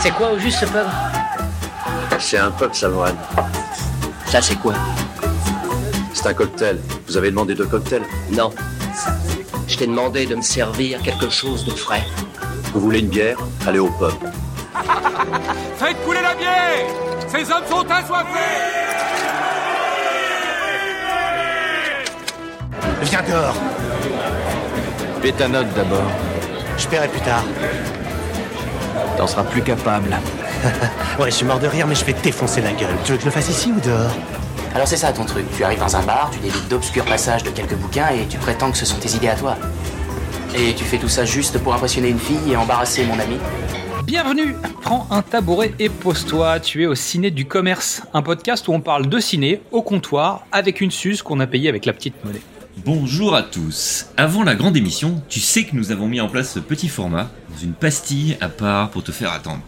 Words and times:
C'est 0.00 0.10
quoi 0.12 0.32
au 0.32 0.38
juste 0.38 0.60
ce 0.60 0.64
pub 0.66 0.86
C'est 2.18 2.38
un 2.38 2.50
pub, 2.50 2.72
Samoan. 2.72 3.14
Ça 4.26 4.40
c'est 4.40 4.54
quoi 4.56 4.74
C'est 6.14 6.26
un 6.26 6.34
cocktail. 6.34 6.78
Vous 7.06 7.16
avez 7.16 7.30
demandé 7.30 7.54
deux 7.54 7.66
cocktails 7.66 8.04
Non. 8.30 8.52
Je 9.66 9.76
t'ai 9.76 9.86
demandé 9.86 10.26
de 10.26 10.34
me 10.36 10.42
servir 10.42 11.02
quelque 11.02 11.28
chose 11.28 11.64
de 11.64 11.72
frais. 11.72 12.04
Vous 12.72 12.80
voulez 12.80 13.00
une 13.00 13.08
bière 13.08 13.38
Allez 13.66 13.78
au 13.78 13.88
pub. 13.88 14.12
Faites 15.76 16.04
couler 16.04 16.22
la 16.22 16.34
bière 16.34 16.86
Ces 17.26 17.50
hommes 17.50 17.64
sont 17.68 17.90
assoiffés 17.90 18.38
Viens 23.02 23.22
dehors. 23.22 23.54
Fais 25.22 25.32
ta 25.32 25.48
note 25.48 25.72
d'abord. 25.74 26.10
Je 26.76 26.86
paierai 26.86 27.08
plus 27.08 27.20
tard. 27.20 27.44
T'en 29.16 29.26
seras 29.26 29.44
plus 29.44 29.62
capable. 29.62 30.10
Ouais, 31.18 31.30
je 31.30 31.36
suis 31.36 31.46
mort 31.46 31.58
de 31.58 31.66
rire, 31.66 31.86
mais 31.86 31.94
je 31.94 32.04
vais 32.04 32.12
te 32.12 32.22
défoncer 32.22 32.60
la 32.60 32.72
gueule. 32.72 32.94
Tu 33.04 33.12
veux 33.12 33.16
que 33.16 33.22
je 33.22 33.26
le 33.26 33.32
fasse 33.32 33.48
ici 33.48 33.72
ou 33.72 33.80
dehors 33.80 34.10
Alors 34.74 34.86
c'est 34.86 34.96
ça 34.96 35.12
ton 35.12 35.24
truc. 35.24 35.46
Tu 35.56 35.64
arrives 35.64 35.78
dans 35.80 35.96
un 35.96 36.02
bar, 36.02 36.30
tu 36.32 36.38
délites 36.38 36.68
d'obscurs 36.68 37.04
passages 37.04 37.42
de 37.42 37.50
quelques 37.50 37.74
bouquins 37.74 38.08
et 38.08 38.26
tu 38.28 38.38
prétends 38.38 38.70
que 38.70 38.78
ce 38.78 38.86
sont 38.86 38.98
tes 38.98 39.10
idées 39.16 39.28
à 39.28 39.34
toi. 39.34 39.56
Et 40.56 40.74
tu 40.74 40.84
fais 40.84 40.98
tout 40.98 41.08
ça 41.08 41.24
juste 41.24 41.58
pour 41.58 41.74
impressionner 41.74 42.08
une 42.08 42.18
fille 42.18 42.52
et 42.52 42.56
embarrasser 42.56 43.04
mon 43.04 43.18
ami 43.18 43.36
Bienvenue 44.04 44.56
Prends 44.80 45.06
un 45.10 45.20
tabouret 45.22 45.74
et 45.78 45.88
pose-toi, 45.90 46.60
tu 46.60 46.82
es 46.82 46.86
au 46.86 46.94
Ciné 46.94 47.30
du 47.30 47.44
Commerce, 47.44 48.02
un 48.14 48.22
podcast 48.22 48.66
où 48.68 48.72
on 48.72 48.80
parle 48.80 49.06
de 49.06 49.18
ciné 49.18 49.60
au 49.70 49.82
comptoir 49.82 50.46
avec 50.50 50.80
une 50.80 50.90
suze 50.90 51.20
qu'on 51.20 51.40
a 51.40 51.46
payée 51.46 51.68
avec 51.68 51.84
la 51.84 51.92
petite 51.92 52.14
monnaie. 52.24 52.40
Bonjour 52.84 53.34
à 53.34 53.42
tous. 53.42 54.06
Avant 54.16 54.44
la 54.44 54.54
grande 54.54 54.76
émission, 54.76 55.20
tu 55.28 55.40
sais 55.40 55.64
que 55.64 55.76
nous 55.76 55.92
avons 55.92 56.06
mis 56.06 56.20
en 56.20 56.28
place 56.28 56.52
ce 56.52 56.58
petit 56.58 56.88
format 56.88 57.28
une 57.62 57.72
pastille 57.72 58.36
à 58.40 58.48
part 58.48 58.90
pour 58.90 59.02
te 59.02 59.12
faire 59.12 59.32
attendre. 59.32 59.60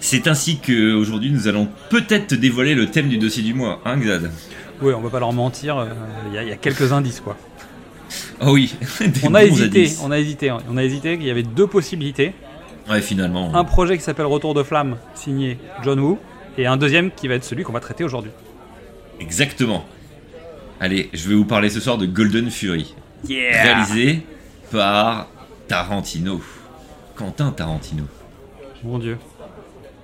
C'est 0.00 0.26
ainsi 0.26 0.58
que 0.58 0.94
aujourd'hui 0.94 1.30
nous 1.30 1.46
allons 1.48 1.68
peut-être 1.90 2.28
te 2.28 2.34
dévoiler 2.34 2.74
le 2.74 2.86
thème 2.86 3.08
du 3.08 3.18
dossier 3.18 3.42
du 3.42 3.54
mois, 3.54 3.80
hein 3.84 3.96
Xad? 3.98 4.30
Ouais, 4.80 4.94
on 4.94 5.00
va 5.00 5.10
pas 5.10 5.20
leur 5.20 5.32
mentir, 5.32 5.78
euh, 5.78 5.86
il 6.28 6.34
y, 6.34 6.38
a- 6.38 6.42
il 6.42 6.48
y 6.48 6.52
a 6.52 6.56
quelques 6.56 6.92
indices 6.92 7.20
quoi. 7.20 7.36
Oh 8.40 8.52
oui, 8.54 8.74
On 9.22 9.34
a 9.34 9.44
hésité, 9.44 9.80
indices. 9.82 10.00
on 10.04 10.10
a 10.10 10.18
hésité, 10.18 10.50
hein. 10.50 10.58
on 10.68 10.76
a 10.76 10.82
hésité, 10.84 11.14
il 11.14 11.22
y 11.24 11.30
avait 11.30 11.44
deux 11.44 11.66
possibilités. 11.68 12.32
Ouais, 12.90 13.00
finalement. 13.00 13.54
Un 13.54 13.62
projet 13.64 13.96
qui 13.96 14.02
s'appelle 14.02 14.26
Retour 14.26 14.54
de 14.54 14.64
flamme, 14.64 14.96
signé 15.14 15.56
John 15.84 16.00
Woo, 16.00 16.18
et 16.58 16.66
un 16.66 16.76
deuxième 16.76 17.12
qui 17.12 17.28
va 17.28 17.34
être 17.36 17.44
celui 17.44 17.62
qu'on 17.62 17.72
va 17.72 17.78
traiter 17.80 18.02
aujourd'hui. 18.02 18.32
Exactement. 19.20 19.84
Allez, 20.80 21.08
je 21.14 21.28
vais 21.28 21.36
vous 21.36 21.44
parler 21.44 21.70
ce 21.70 21.78
soir 21.78 21.96
de 21.96 22.06
Golden 22.06 22.50
Fury. 22.50 22.92
Réalisé 23.28 24.22
par 24.72 25.28
Tarantino. 25.68 26.42
Quentin 27.22 27.52
Tarantino. 27.52 28.02
Mon 28.82 28.98
dieu. 28.98 29.16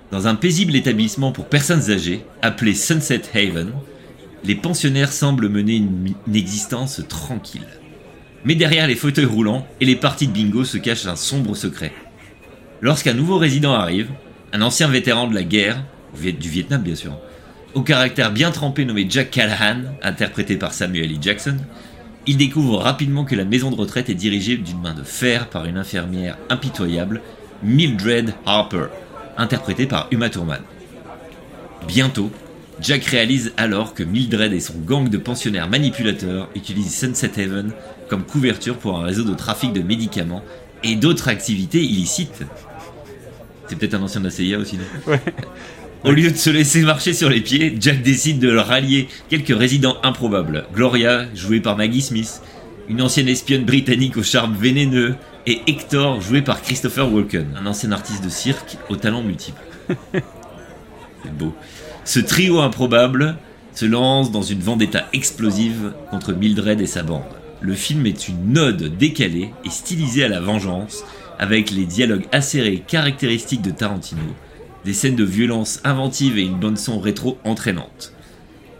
Dans 0.09 0.27
un 0.27 0.35
paisible 0.35 0.73
établissement 0.73 1.33
pour 1.33 1.47
personnes 1.47 1.91
âgées, 1.91 2.23
appelé 2.41 2.73
Sunset 2.73 3.23
Haven, 3.35 3.73
les 4.45 4.55
pensionnaires 4.55 5.11
semblent 5.11 5.49
mener 5.49 5.75
une, 5.75 6.13
une 6.25 6.35
existence 6.35 7.01
tranquille. 7.09 7.67
Mais 8.45 8.55
derrière 8.55 8.87
les 8.87 8.95
fauteuils 8.95 9.25
roulants 9.25 9.67
et 9.81 9.85
les 9.85 9.97
parties 9.97 10.27
de 10.27 10.31
bingo 10.31 10.63
se 10.63 10.77
cache 10.77 11.07
un 11.07 11.17
sombre 11.17 11.55
secret. 11.55 11.91
Lorsqu'un 12.79 13.13
nouveau 13.13 13.37
résident 13.37 13.73
arrive, 13.73 14.07
un 14.53 14.61
ancien 14.61 14.87
vétéran 14.87 15.27
de 15.27 15.35
la 15.35 15.43
guerre, 15.43 15.83
du 16.15 16.49
Vietnam 16.49 16.81
bien 16.81 16.95
sûr, 16.95 17.19
au 17.73 17.81
caractère 17.81 18.31
bien 18.31 18.51
trempé 18.51 18.85
nommé 18.85 19.05
Jack 19.09 19.29
Callahan, 19.31 19.81
interprété 20.01 20.55
par 20.55 20.73
Samuel 20.73 21.11
L. 21.11 21.17
Jackson, 21.19 21.57
il 22.27 22.37
découvre 22.37 22.77
rapidement 22.77 23.25
que 23.25 23.35
la 23.35 23.45
maison 23.45 23.71
de 23.71 23.75
retraite 23.75 24.09
est 24.09 24.15
dirigée 24.15 24.57
d'une 24.57 24.81
main 24.81 24.93
de 24.93 25.03
fer 25.03 25.49
par 25.49 25.65
une 25.65 25.77
infirmière 25.77 26.37
impitoyable, 26.49 27.21
Mildred 27.63 28.33
Harper, 28.45 28.87
interprétée 29.37 29.85
par 29.85 30.07
Uma 30.11 30.29
Thurman. 30.29 30.61
Bientôt, 31.87 32.31
Jack 32.81 33.05
réalise 33.05 33.51
alors 33.57 33.93
que 33.93 34.03
Mildred 34.03 34.53
et 34.53 34.59
son 34.59 34.77
gang 34.79 35.09
de 35.09 35.17
pensionnaires 35.17 35.69
manipulateurs 35.69 36.49
utilisent 36.55 36.97
Sunset 36.97 37.31
Haven 37.41 37.71
comme 38.09 38.23
couverture 38.23 38.77
pour 38.77 38.97
un 38.97 39.03
réseau 39.03 39.23
de 39.23 39.33
trafic 39.33 39.73
de 39.73 39.81
médicaments 39.81 40.43
et 40.83 40.95
d'autres 40.95 41.27
activités 41.27 41.83
illicites. 41.83 42.43
C'est 43.67 43.77
peut-être 43.77 43.95
un 43.95 44.01
ancien 44.01 44.21
de 44.21 44.25
la 44.25 44.31
CIA 44.31 44.57
aussi, 44.57 44.77
non? 44.77 45.13
Au 46.05 46.11
lieu 46.11 46.31
de 46.31 46.37
se 46.37 46.49
laisser 46.49 46.81
marcher 46.83 47.11
sur 47.11 47.29
les 47.29 47.41
pieds, 47.41 47.75
Jack 47.77 48.01
décide 48.01 48.39
de 48.39 48.55
rallier 48.55 49.09
quelques 49.29 49.55
résidents 49.57 49.97
improbables. 50.01 50.65
Gloria, 50.73 51.25
jouée 51.35 51.59
par 51.59 51.75
Maggie 51.75 52.01
Smith, 52.01 52.41
une 52.87 53.01
ancienne 53.01 53.27
espionne 53.27 53.65
britannique 53.65 54.15
au 54.15 54.23
charme 54.23 54.55
vénéneux, 54.55 55.15
et 55.45 55.61
Hector, 55.67 56.21
joué 56.21 56.41
par 56.41 56.61
Christopher 56.61 57.11
Walken, 57.11 57.47
un 57.59 57.65
ancien 57.65 57.91
artiste 57.91 58.23
de 58.23 58.29
cirque 58.29 58.77
aux 58.89 58.95
talents 58.95 59.23
multiples. 59.23 59.61
C'est 61.23 61.37
beau. 61.37 61.53
Ce 62.05 62.21
trio 62.21 62.59
improbable 62.59 63.35
se 63.73 63.85
lance 63.85 64.31
dans 64.31 64.41
une 64.41 64.61
vendetta 64.61 65.05
explosive 65.11 65.91
contre 66.11 66.31
Mildred 66.31 66.79
et 66.79 66.87
sa 66.87 67.03
bande. 67.03 67.23
Le 67.59 67.73
film 67.73 68.05
est 68.05 68.29
une 68.29 68.57
ode 68.57 68.97
décalée 68.97 69.51
et 69.65 69.69
stylisée 69.69 70.23
à 70.23 70.29
la 70.29 70.39
vengeance, 70.39 71.03
avec 71.39 71.71
les 71.71 71.85
dialogues 71.85 72.25
acérés 72.31 72.83
caractéristiques 72.87 73.61
de 73.61 73.71
Tarantino, 73.71 74.21
des 74.85 74.93
scènes 74.93 75.15
de 75.15 75.23
violence 75.23 75.79
inventives 75.83 76.37
et 76.37 76.43
une 76.43 76.59
bande 76.59 76.77
son 76.77 76.99
rétro 76.99 77.37
entraînante. 77.43 78.13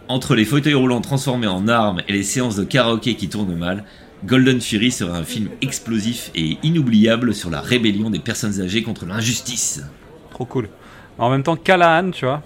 Entre 0.07 0.35
les 0.35 0.45
fauteuils 0.45 0.73
roulants 0.73 1.01
transformés 1.01 1.47
en 1.47 1.67
armes 1.67 2.01
et 2.07 2.13
les 2.13 2.23
séances 2.23 2.55
de 2.55 2.63
karaoké 2.63 3.15
qui 3.15 3.29
tournent 3.29 3.55
mal, 3.55 3.83
Golden 4.25 4.59
Fury 4.59 4.91
sera 4.91 5.17
un 5.17 5.23
film 5.23 5.49
explosif 5.61 6.31
et 6.35 6.57
inoubliable 6.63 7.33
sur 7.33 7.49
la 7.49 7.61
rébellion 7.61 8.09
des 8.09 8.19
personnes 8.19 8.59
âgées 8.61 8.83
contre 8.83 9.05
l'injustice. 9.05 9.83
Trop 10.31 10.45
cool. 10.45 10.69
En 11.17 11.29
même 11.29 11.43
temps, 11.43 11.55
Callahan, 11.55 12.11
tu 12.11 12.25
vois, 12.25 12.41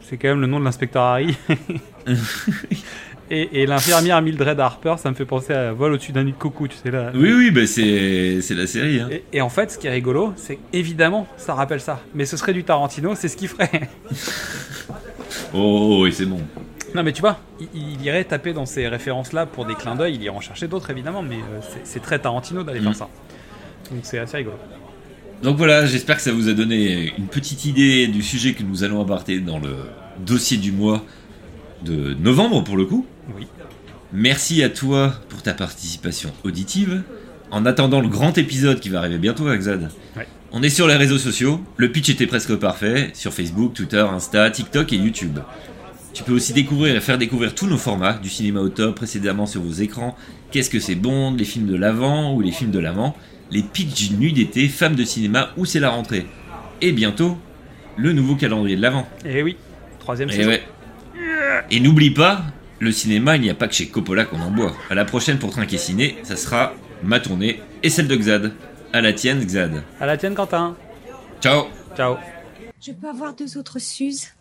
c'est 0.00 0.16
quand 0.16 0.28
même 0.28 0.40
le 0.40 0.46
nom 0.46 0.58
de 0.58 0.64
l'inspecteur 0.64 1.02
Harry. 1.02 1.36
et 3.34 3.62
et 3.62 3.66
l'infirmière 3.66 4.20
Mildred 4.22 4.60
Harper, 4.60 4.94
ça 4.98 5.10
me 5.10 5.14
fait 5.16 5.24
penser 5.24 5.52
à 5.52 5.72
Vol 5.72 5.92
au-dessus 5.94 6.12
d'un 6.12 6.24
nid 6.24 6.32
de 6.32 6.36
coucou, 6.36 6.68
tu 6.68 6.76
sais 6.76 6.90
là. 6.90 7.10
Oui, 7.14 7.32
oui, 7.32 7.50
bah 7.50 7.66
c'est 7.66 8.40
c'est 8.42 8.54
la 8.54 8.66
série. 8.66 9.00
Hein. 9.00 9.08
Et, 9.10 9.24
et 9.32 9.40
en 9.40 9.48
fait, 9.48 9.70
ce 9.72 9.78
qui 9.78 9.86
est 9.86 9.90
rigolo, 9.90 10.32
c'est 10.36 10.58
évidemment, 10.72 11.26
ça 11.36 11.54
rappelle 11.54 11.80
ça. 11.80 12.00
Mais 12.14 12.24
ce 12.26 12.36
serait 12.36 12.52
du 12.52 12.62
Tarantino, 12.64 13.14
c'est 13.14 13.28
ce 13.28 13.36
qu'il 13.36 13.48
ferait. 13.48 13.88
Oh, 15.54 16.00
oui, 16.02 16.12
c'est 16.12 16.26
bon. 16.26 16.40
non, 16.94 17.02
mais 17.02 17.12
tu 17.12 17.20
vois, 17.20 17.38
il, 17.60 17.68
il 17.74 18.02
irait 18.04 18.24
taper 18.24 18.52
dans 18.52 18.66
ces 18.66 18.88
références-là 18.88 19.46
pour 19.46 19.64
des 19.66 19.74
clins 19.74 19.94
d'œil. 19.96 20.14
Il 20.14 20.22
irait 20.22 20.34
en 20.36 20.40
chercher 20.40 20.66
d'autres, 20.68 20.90
évidemment, 20.90 21.22
mais 21.22 21.36
euh, 21.36 21.60
c'est- 21.60 21.80
c'est 21.84 22.00
très 22.00 22.18
Tarantino 22.18 22.62
d'aller 22.62 22.80
Mm. 22.80 22.84
faire 22.84 22.96
ça. 22.96 23.08
Donc 23.90 24.00
c'est 24.02 24.18
assez 24.18 24.38
rigolo. 24.38 24.56
Donc 25.42 25.56
voilà, 25.56 25.84
j'espère 25.86 26.16
que 26.16 26.22
ça 26.22 26.32
vous 26.32 26.48
a 26.48 26.52
donné 26.52 27.12
une 27.18 27.26
petite 27.26 27.64
idée 27.64 28.06
du 28.06 28.22
sujet 28.22 28.54
que 28.54 28.62
nous 28.62 28.84
allons 28.84 29.00
aborder 29.00 29.40
dans 29.40 29.58
le 29.58 29.74
dossier 30.24 30.56
du 30.56 30.70
mois 30.72 31.02
de 31.84 32.14
novembre 32.14 32.62
pour 32.64 32.76
le 32.76 32.84
coup. 32.84 33.06
Oui. 33.36 33.46
Merci 34.12 34.62
à 34.62 34.68
toi 34.68 35.14
pour 35.28 35.42
ta 35.42 35.54
participation 35.54 36.30
auditive. 36.44 37.02
En 37.50 37.66
attendant 37.66 38.00
le 38.00 38.08
grand 38.08 38.36
épisode 38.38 38.80
qui 38.80 38.88
va 38.88 38.98
arriver 38.98 39.18
bientôt, 39.18 39.46
Axad, 39.48 39.90
Ouais. 40.16 40.26
on 40.52 40.62
est 40.62 40.70
sur 40.70 40.86
les 40.86 40.96
réseaux 40.96 41.18
sociaux. 41.18 41.60
Le 41.76 41.90
pitch 41.92 42.08
était 42.10 42.26
presque 42.26 42.54
parfait 42.56 43.10
sur 43.14 43.32
Facebook, 43.32 43.74
Twitter, 43.74 44.04
Insta, 44.10 44.50
TikTok 44.50 44.92
et 44.92 44.96
YouTube. 44.96 45.38
Tu 46.14 46.22
peux 46.24 46.32
aussi 46.32 46.52
découvrir 46.52 46.94
et 46.96 47.00
faire 47.00 47.16
découvrir 47.18 47.54
tous 47.54 47.66
nos 47.66 47.78
formats 47.78 48.14
du 48.14 48.28
cinéma 48.28 48.60
au 48.60 48.68
top 48.68 48.96
précédemment 48.96 49.46
sur 49.46 49.62
vos 49.62 49.72
écrans. 49.72 50.16
Qu'est-ce 50.50 50.68
que 50.70 50.78
c'est 50.80 50.94
Bond, 50.94 51.34
les 51.34 51.44
films 51.44 51.66
de 51.66 51.76
l'avant 51.76 52.34
ou 52.34 52.40
les 52.42 52.52
films 52.52 52.70
de 52.70 52.78
l'amant, 52.78 53.16
les 53.50 53.62
pitchs 53.62 54.08
d'une 54.08 54.18
nuit 54.18 54.32
d'été, 54.34 54.68
femmes 54.68 54.94
de 54.94 55.04
cinéma 55.04 55.50
ou 55.56 55.64
c'est 55.64 55.80
la 55.80 55.88
rentrée. 55.90 56.26
Et 56.82 56.92
bientôt, 56.92 57.38
le 57.96 58.12
nouveau 58.12 58.34
calendrier 58.36 58.76
de 58.76 58.82
l'avant. 58.82 59.06
Et 59.24 59.42
oui, 59.42 59.56
troisième 60.00 60.28
Et 60.30 60.32
saison. 60.32 60.48
ouais. 60.50 60.62
Et 61.74 61.80
n'oublie 61.80 62.10
pas, 62.10 62.42
le 62.80 62.92
cinéma, 62.92 63.36
il 63.36 63.40
n'y 63.40 63.48
a 63.48 63.54
pas 63.54 63.66
que 63.66 63.72
chez 63.72 63.88
Coppola 63.88 64.26
qu'on 64.26 64.42
en 64.42 64.50
boit. 64.50 64.74
À 64.90 64.94
la 64.94 65.06
prochaine 65.06 65.38
pour 65.38 65.52
Trinquer 65.52 65.78
Ciné, 65.78 66.18
ça 66.22 66.36
sera 66.36 66.74
ma 67.02 67.18
tournée 67.18 67.62
et 67.82 67.88
celle 67.88 68.08
de 68.08 68.14
Xad. 68.14 68.52
À 68.92 69.00
la 69.00 69.14
tienne, 69.14 69.42
Xad. 69.42 69.82
À 69.98 70.04
la 70.04 70.18
tienne, 70.18 70.34
Quentin. 70.34 70.76
Ciao 71.40 71.68
Ciao. 71.96 72.16
Je 72.78 72.92
peux 72.92 73.08
avoir 73.08 73.32
deux 73.32 73.56
autres 73.56 73.78
Suzes 73.78 74.34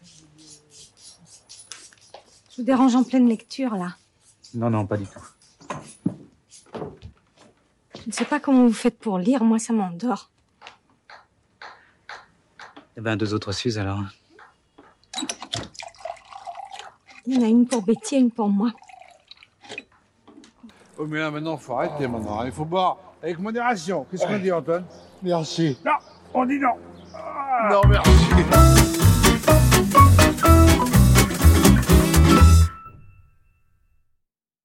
Je 2.49 2.57
vous 2.57 2.63
dérange 2.63 2.95
en 2.95 3.03
pleine 3.05 3.29
lecture, 3.29 3.75
là. 3.75 3.95
Non, 4.53 4.69
non, 4.69 4.85
pas 4.85 4.97
du 4.97 5.05
tout. 5.05 5.71
Je 7.95 8.07
ne 8.07 8.11
sais 8.11 8.25
pas 8.25 8.41
comment 8.41 8.67
vous 8.67 8.73
faites 8.73 8.99
pour 8.99 9.19
lire, 9.19 9.45
moi 9.45 9.57
ça 9.57 9.71
m'endort. 9.71 10.29
Eh 12.97 12.99
ben, 12.99 13.15
deux 13.15 13.33
autres 13.33 13.53
Suzes 13.53 13.77
alors. 13.77 14.01
Il 17.25 17.35
y 17.35 17.39
en 17.39 17.43
a 17.43 17.47
une 17.47 17.67
pour 17.67 17.83
Betty 17.83 18.15
et 18.15 18.19
une 18.19 18.31
pour 18.31 18.49
moi. 18.49 18.71
Oh 20.97 21.05
mais 21.07 21.19
là 21.19 21.31
maintenant 21.31 21.57
faut 21.57 21.73
arrêter 21.73 22.07
maintenant, 22.07 22.43
il 22.43 22.51
faut 22.51 22.65
boire 22.65 22.97
avec 23.21 23.39
modération. 23.39 24.05
Qu'est-ce 24.09 24.25
qu'on 24.25 24.39
dit 24.39 24.51
Antoine? 24.51 24.85
Merci. 25.23 25.77
Non, 25.85 25.93
on 26.33 26.45
dit 26.45 26.59
non. 26.59 26.73
Non 27.69 27.81
merci. 27.87 29.10